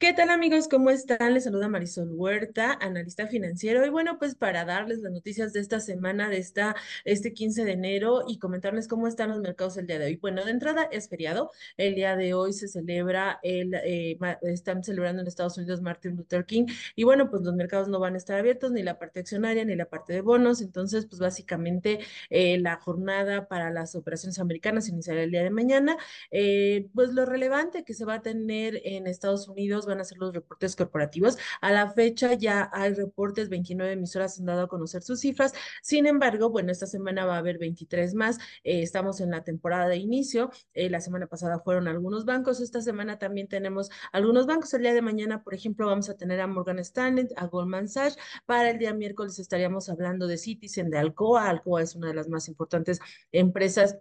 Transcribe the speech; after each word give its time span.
¿Qué 0.00 0.12
tal 0.12 0.30
amigos? 0.30 0.68
¿Cómo 0.68 0.90
están? 0.90 1.34
Les 1.34 1.42
saluda 1.42 1.66
Marisol 1.68 2.10
Huerta, 2.12 2.78
analista 2.80 3.26
financiero. 3.26 3.84
Y 3.84 3.88
bueno, 3.88 4.16
pues 4.16 4.36
para 4.36 4.64
darles 4.64 5.00
las 5.00 5.10
noticias 5.10 5.52
de 5.52 5.58
esta 5.58 5.80
semana, 5.80 6.30
de 6.30 6.38
esta, 6.38 6.76
este 7.04 7.32
15 7.32 7.64
de 7.64 7.72
enero 7.72 8.22
y 8.28 8.38
comentarles 8.38 8.86
cómo 8.86 9.08
están 9.08 9.30
los 9.30 9.40
mercados 9.40 9.76
el 9.76 9.88
día 9.88 9.98
de 9.98 10.06
hoy. 10.06 10.14
Bueno, 10.14 10.44
de 10.44 10.52
entrada 10.52 10.84
es 10.92 11.08
feriado. 11.08 11.50
El 11.76 11.96
día 11.96 12.14
de 12.14 12.32
hoy 12.32 12.52
se 12.52 12.68
celebra, 12.68 13.40
el, 13.42 13.74
eh, 13.74 14.16
están 14.42 14.84
celebrando 14.84 15.20
en 15.20 15.26
Estados 15.26 15.58
Unidos 15.58 15.82
Martin 15.82 16.14
Luther 16.14 16.46
King. 16.46 16.66
Y 16.94 17.02
bueno, 17.02 17.28
pues 17.28 17.42
los 17.42 17.54
mercados 17.56 17.88
no 17.88 17.98
van 17.98 18.14
a 18.14 18.18
estar 18.18 18.38
abiertos, 18.38 18.70
ni 18.70 18.84
la 18.84 19.00
parte 19.00 19.18
accionaria, 19.18 19.64
ni 19.64 19.74
la 19.74 19.86
parte 19.86 20.12
de 20.12 20.20
bonos. 20.20 20.60
Entonces, 20.62 21.06
pues 21.06 21.18
básicamente 21.18 21.98
eh, 22.30 22.58
la 22.60 22.76
jornada 22.76 23.48
para 23.48 23.70
las 23.70 23.96
operaciones 23.96 24.38
americanas 24.38 24.88
iniciará 24.88 25.24
el 25.24 25.32
día 25.32 25.42
de 25.42 25.50
mañana. 25.50 25.96
Eh, 26.30 26.86
pues 26.94 27.14
lo 27.14 27.26
relevante 27.26 27.82
que 27.82 27.94
se 27.94 28.04
va 28.04 28.14
a 28.14 28.22
tener 28.22 28.80
en 28.84 29.08
Estados 29.08 29.48
Unidos 29.48 29.87
van 29.88 30.00
a 30.00 30.04
ser 30.04 30.18
los 30.18 30.32
reportes 30.32 30.76
corporativos. 30.76 31.36
A 31.60 31.72
la 31.72 31.90
fecha 31.92 32.34
ya 32.34 32.70
hay 32.72 32.94
reportes, 32.94 33.48
29 33.48 33.92
emisoras 33.92 34.38
han 34.38 34.46
dado 34.46 34.62
a 34.62 34.68
conocer 34.68 35.02
sus 35.02 35.20
cifras. 35.20 35.52
Sin 35.82 36.06
embargo, 36.06 36.50
bueno, 36.50 36.70
esta 36.72 36.86
semana 36.86 37.26
va 37.26 37.34
a 37.36 37.38
haber 37.38 37.58
23 37.58 38.14
más. 38.14 38.38
Eh, 38.64 38.82
estamos 38.82 39.20
en 39.20 39.30
la 39.30 39.42
temporada 39.44 39.88
de 39.88 39.96
inicio. 39.96 40.50
Eh, 40.74 40.90
la 40.90 41.00
semana 41.00 41.26
pasada 41.26 41.60
fueron 41.60 41.88
algunos 41.88 42.24
bancos. 42.24 42.60
Esta 42.60 42.80
semana 42.80 43.18
también 43.18 43.48
tenemos 43.48 43.90
algunos 44.12 44.46
bancos. 44.46 44.72
El 44.74 44.82
día 44.82 44.94
de 44.94 45.02
mañana, 45.02 45.42
por 45.42 45.54
ejemplo, 45.54 45.86
vamos 45.86 46.08
a 46.08 46.16
tener 46.16 46.40
a 46.40 46.46
Morgan 46.46 46.78
Stanley, 46.78 47.28
a 47.36 47.46
Goldman 47.46 47.88
Sachs. 47.88 48.16
Para 48.46 48.70
el 48.70 48.78
día 48.78 48.94
miércoles 48.94 49.38
estaríamos 49.38 49.88
hablando 49.88 50.26
de 50.26 50.38
Citizen, 50.38 50.90
de 50.90 50.98
Alcoa. 50.98 51.48
Alcoa 51.48 51.82
es 51.82 51.94
una 51.94 52.08
de 52.08 52.14
las 52.14 52.28
más 52.28 52.48
importantes 52.48 53.00
empresas 53.32 53.98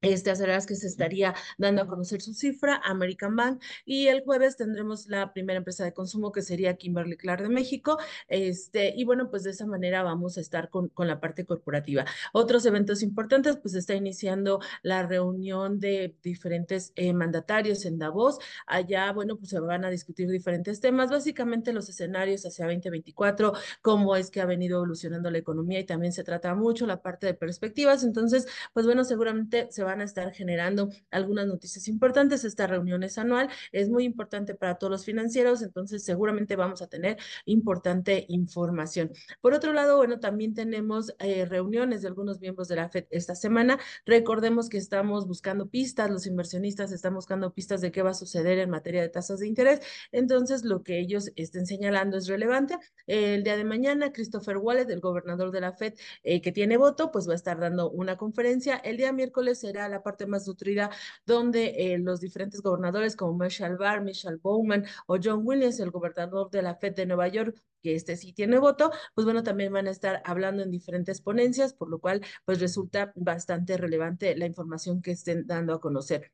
este, 0.00 0.30
las 0.46 0.66
que 0.66 0.74
se 0.74 0.86
estaría 0.86 1.34
dando 1.58 1.82
a 1.82 1.86
conocer 1.86 2.20
su 2.20 2.34
cifra, 2.34 2.80
American 2.84 3.36
Bank, 3.36 3.62
y 3.84 4.06
el 4.06 4.22
jueves 4.22 4.56
tendremos 4.56 5.06
la 5.06 5.32
primera 5.32 5.58
empresa 5.58 5.84
de 5.84 5.92
consumo 5.92 6.32
que 6.32 6.42
sería 6.42 6.76
Kimberly 6.76 7.16
Clark 7.16 7.42
de 7.42 7.48
México, 7.48 7.98
este, 8.28 8.94
y 8.96 9.04
bueno, 9.04 9.30
pues 9.30 9.42
de 9.42 9.50
esa 9.50 9.66
manera 9.66 10.02
vamos 10.02 10.38
a 10.38 10.40
estar 10.40 10.70
con, 10.70 10.88
con 10.88 11.06
la 11.06 11.20
parte 11.20 11.44
corporativa. 11.44 12.04
Otros 12.32 12.64
eventos 12.66 13.02
importantes, 13.02 13.56
pues 13.56 13.74
está 13.74 13.94
iniciando 13.94 14.60
la 14.82 15.06
reunión 15.06 15.80
de 15.80 16.16
diferentes 16.22 16.92
eh, 16.96 17.12
mandatarios 17.12 17.84
en 17.84 17.98
Davos, 17.98 18.38
allá, 18.66 19.12
bueno, 19.12 19.36
pues 19.36 19.50
se 19.50 19.60
van 19.60 19.84
a 19.84 19.90
discutir 19.90 20.28
diferentes 20.28 20.80
temas, 20.80 21.10
básicamente 21.10 21.72
los 21.72 21.88
escenarios 21.88 22.46
hacia 22.46 22.66
2024, 22.66 23.52
cómo 23.82 24.16
es 24.16 24.30
que 24.30 24.40
ha 24.40 24.46
venido 24.46 24.78
evolucionando 24.78 25.30
la 25.30 25.38
economía 25.38 25.80
y 25.80 25.84
también 25.84 26.12
se 26.12 26.24
trata 26.24 26.54
mucho 26.54 26.86
la 26.86 27.02
parte 27.02 27.26
de 27.26 27.34
perspectivas, 27.34 28.04
entonces, 28.04 28.46
pues 28.72 28.86
bueno, 28.86 29.04
seguramente 29.04 29.68
se 29.70 29.82
va 29.82 29.89
van 29.90 30.00
a 30.00 30.04
estar 30.04 30.32
generando 30.32 30.90
algunas 31.10 31.46
noticias 31.46 31.88
importantes. 31.88 32.44
Esta 32.44 32.66
reunión 32.66 33.02
es 33.02 33.18
anual, 33.18 33.48
es 33.72 33.88
muy 33.88 34.04
importante 34.04 34.54
para 34.54 34.76
todos 34.76 34.90
los 34.90 35.04
financieros, 35.04 35.62
entonces 35.62 36.04
seguramente 36.04 36.56
vamos 36.56 36.80
a 36.82 36.86
tener 36.86 37.16
importante 37.44 38.26
información. 38.28 39.12
Por 39.40 39.52
otro 39.54 39.72
lado, 39.72 39.96
bueno, 39.96 40.20
también 40.20 40.54
tenemos 40.54 41.14
eh, 41.18 41.44
reuniones 41.44 42.02
de 42.02 42.08
algunos 42.08 42.40
miembros 42.40 42.68
de 42.68 42.76
la 42.76 42.88
FED 42.88 43.06
esta 43.10 43.34
semana. 43.34 43.78
Recordemos 44.06 44.68
que 44.68 44.78
estamos 44.78 45.26
buscando 45.26 45.68
pistas, 45.68 46.10
los 46.10 46.26
inversionistas 46.26 46.92
están 46.92 47.14
buscando 47.14 47.52
pistas 47.52 47.80
de 47.80 47.90
qué 47.90 48.02
va 48.02 48.10
a 48.10 48.14
suceder 48.14 48.58
en 48.58 48.70
materia 48.70 49.02
de 49.02 49.08
tasas 49.08 49.40
de 49.40 49.48
interés. 49.48 49.80
Entonces, 50.12 50.64
lo 50.64 50.82
que 50.82 50.98
ellos 50.98 51.32
estén 51.36 51.66
señalando 51.66 52.16
es 52.16 52.26
relevante. 52.28 52.76
el 53.06 53.42
día 53.42 53.56
de 53.56 53.64
mañana, 53.64 54.12
Christopher 54.12 54.56
Wallet, 54.58 54.88
el 54.90 55.00
gobernador 55.00 55.50
de 55.50 55.60
la 55.60 55.72
FED, 55.72 55.94
eh, 56.22 56.40
que 56.40 56.52
tiene 56.52 56.76
voto, 56.76 57.10
pues 57.10 57.28
va 57.28 57.32
a 57.32 57.36
estar 57.36 57.58
dando 57.58 57.90
una 57.90 58.16
conferencia. 58.16 58.76
El 58.76 58.96
día 58.96 59.12
miércoles 59.12 59.60
será 59.60 59.79
la 59.88 60.02
parte 60.02 60.26
más 60.26 60.46
nutrida, 60.46 60.90
donde 61.26 61.94
eh, 61.94 61.98
los 61.98 62.20
diferentes 62.20 62.60
gobernadores 62.62 63.16
como 63.16 63.36
Michelle 63.38 63.76
Barr, 63.76 64.02
Michelle 64.02 64.36
Bowman 64.36 64.86
o 65.06 65.18
John 65.22 65.42
Williams, 65.44 65.80
el 65.80 65.90
gobernador 65.90 66.50
de 66.50 66.62
la 66.62 66.74
Fed 66.76 66.94
de 66.94 67.06
Nueva 67.06 67.28
York, 67.28 67.62
que 67.82 67.94
este 67.94 68.16
sí 68.16 68.32
tiene 68.32 68.58
voto, 68.58 68.90
pues 69.14 69.24
bueno, 69.24 69.42
también 69.42 69.72
van 69.72 69.86
a 69.86 69.90
estar 69.90 70.22
hablando 70.24 70.62
en 70.62 70.70
diferentes 70.70 71.20
ponencias, 71.20 71.72
por 71.74 71.88
lo 71.88 71.98
cual 71.98 72.22
pues 72.44 72.60
resulta 72.60 73.12
bastante 73.16 73.76
relevante 73.76 74.36
la 74.36 74.46
información 74.46 75.02
que 75.02 75.12
estén 75.12 75.46
dando 75.46 75.74
a 75.74 75.80
conocer. 75.80 76.32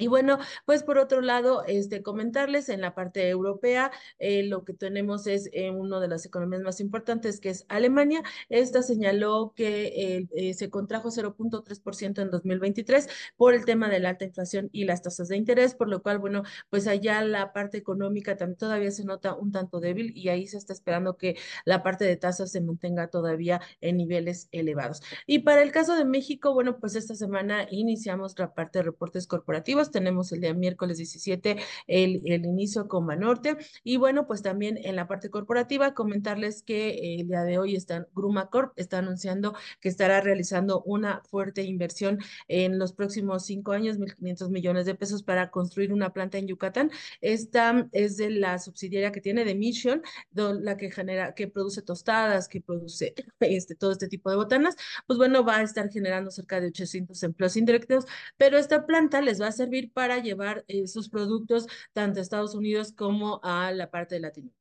Y 0.00 0.06
bueno, 0.06 0.38
pues 0.64 0.84
por 0.84 0.96
otro 0.96 1.20
lado, 1.20 1.64
este, 1.66 2.04
comentarles 2.04 2.68
en 2.68 2.80
la 2.80 2.94
parte 2.94 3.28
europea, 3.28 3.90
eh, 4.20 4.44
lo 4.44 4.64
que 4.64 4.72
tenemos 4.72 5.26
es 5.26 5.50
eh, 5.52 5.70
una 5.70 5.98
de 5.98 6.06
las 6.06 6.24
economías 6.24 6.62
más 6.62 6.78
importantes, 6.78 7.40
que 7.40 7.50
es 7.50 7.66
Alemania. 7.68 8.22
Esta 8.48 8.82
señaló 8.82 9.52
que 9.56 10.28
eh, 10.32 10.54
se 10.54 10.70
contrajo 10.70 11.10
0.3% 11.10 12.22
en 12.22 12.30
2023 12.30 13.08
por 13.36 13.54
el 13.54 13.64
tema 13.64 13.88
de 13.88 13.98
la 13.98 14.10
alta 14.10 14.24
inflación 14.24 14.68
y 14.72 14.84
las 14.84 15.02
tasas 15.02 15.26
de 15.28 15.36
interés, 15.36 15.74
por 15.74 15.88
lo 15.88 16.00
cual, 16.00 16.18
bueno, 16.20 16.44
pues 16.70 16.86
allá 16.86 17.20
la 17.22 17.52
parte 17.52 17.76
económica 17.78 18.36
también 18.36 18.56
todavía 18.56 18.92
se 18.92 19.04
nota 19.04 19.34
un 19.34 19.50
tanto 19.50 19.80
débil 19.80 20.16
y 20.16 20.28
ahí 20.28 20.46
se 20.46 20.58
está 20.58 20.72
esperando 20.72 21.16
que 21.16 21.36
la 21.64 21.82
parte 21.82 22.04
de 22.04 22.16
tasas 22.16 22.52
se 22.52 22.60
mantenga 22.60 23.08
todavía 23.08 23.60
en 23.80 23.96
niveles 23.96 24.48
elevados. 24.52 25.02
Y 25.26 25.40
para 25.40 25.62
el 25.62 25.72
caso 25.72 25.96
de 25.96 26.04
México, 26.04 26.54
bueno, 26.54 26.78
pues 26.78 26.94
esta 26.94 27.16
semana 27.16 27.66
iniciamos 27.70 28.38
la 28.38 28.54
parte 28.54 28.78
de 28.78 28.84
reportes 28.84 29.26
corporativos 29.26 29.87
tenemos 29.90 30.32
el 30.32 30.40
día 30.40 30.54
miércoles 30.54 30.98
17 30.98 31.56
el, 31.86 32.22
el 32.24 32.44
inicio 32.44 32.88
con 32.88 33.06
Banorte. 33.06 33.56
Y 33.84 33.96
bueno, 33.96 34.26
pues 34.26 34.42
también 34.42 34.78
en 34.82 34.96
la 34.96 35.08
parte 35.08 35.30
corporativa, 35.30 35.94
comentarles 35.94 36.62
que 36.62 37.20
el 37.20 37.28
día 37.28 37.42
de 37.42 37.58
hoy 37.58 37.76
están, 37.76 38.06
Gruma 38.14 38.50
Corp 38.50 38.72
está 38.76 38.98
anunciando 38.98 39.54
que 39.80 39.88
estará 39.88 40.20
realizando 40.20 40.82
una 40.82 41.22
fuerte 41.24 41.62
inversión 41.62 42.18
en 42.48 42.78
los 42.78 42.92
próximos 42.92 43.44
cinco 43.44 43.72
años, 43.72 43.98
1.500 43.98 44.50
millones 44.50 44.86
de 44.86 44.94
pesos 44.94 45.22
para 45.22 45.50
construir 45.50 45.92
una 45.92 46.12
planta 46.12 46.38
en 46.38 46.46
Yucatán. 46.46 46.90
Esta 47.20 47.88
es 47.92 48.16
de 48.16 48.30
la 48.30 48.58
subsidiaria 48.58 49.12
que 49.12 49.20
tiene 49.20 49.44
de 49.44 49.54
Mission, 49.54 50.02
la 50.32 50.76
que 50.76 50.90
genera, 50.90 51.34
que 51.34 51.48
produce 51.48 51.82
tostadas, 51.82 52.48
que 52.48 52.60
produce 52.60 53.14
este, 53.40 53.74
todo 53.74 53.92
este 53.92 54.08
tipo 54.08 54.30
de 54.30 54.36
botanas. 54.36 54.76
Pues 55.06 55.18
bueno, 55.18 55.44
va 55.44 55.58
a 55.58 55.62
estar 55.62 55.90
generando 55.90 56.30
cerca 56.30 56.60
de 56.60 56.68
800 56.68 57.22
empleos 57.22 57.56
indirectos, 57.56 58.04
pero 58.36 58.58
esta 58.58 58.86
planta 58.86 59.20
les 59.20 59.40
va 59.40 59.46
a 59.46 59.52
para 59.86 60.18
llevar 60.18 60.64
eh, 60.68 60.86
sus 60.86 61.08
productos 61.08 61.66
tanto 61.92 62.18
a 62.18 62.22
Estados 62.22 62.54
Unidos 62.54 62.92
como 62.92 63.40
a 63.42 63.72
la 63.72 63.90
parte 63.90 64.16
de 64.16 64.20
Latinoamérica. 64.22 64.58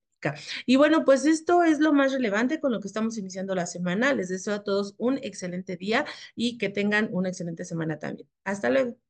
Y 0.66 0.76
bueno, 0.78 1.06
pues 1.06 1.26
esto 1.26 1.64
es 1.64 1.80
lo 1.80 1.94
más 1.94 2.12
relevante 2.12 2.60
con 2.60 2.72
lo 2.72 2.80
que 2.80 2.88
estamos 2.88 3.18
iniciando 3.18 3.56
la 3.56 3.68
semana. 3.68 4.14
Les 4.14 4.30
deseo 4.30 4.56
a 4.56 4.64
todos 4.64 4.96
un 4.98 5.18
excelente 5.22 5.78
día 5.78 6.06
y 6.36 6.58
que 6.58 6.70
tengan 6.70 7.10
una 7.12 7.30
excelente 7.30 7.66
semana 7.66 8.00
también. 8.00 8.28
Hasta 8.44 8.70
luego. 8.70 9.07